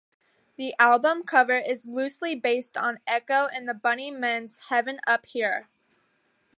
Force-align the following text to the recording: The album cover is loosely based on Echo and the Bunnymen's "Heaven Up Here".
The 0.55 0.73
album 0.79 1.21
cover 1.21 1.59
is 1.59 1.85
loosely 1.85 2.33
based 2.33 2.75
on 2.75 3.01
Echo 3.05 3.45
and 3.45 3.69
the 3.69 3.75
Bunnymen's 3.75 4.57
"Heaven 4.69 4.99
Up 5.05 5.27
Here". 5.27 5.67